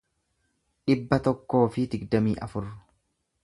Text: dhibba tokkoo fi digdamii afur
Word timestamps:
dhibba 0.91 1.19
tokkoo 1.29 1.61
fi 1.77 1.87
digdamii 1.93 2.35
afur 2.47 2.69